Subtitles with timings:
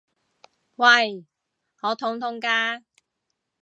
[0.77, 1.27] 喂！
[1.83, 2.81] 我痛痛㗎！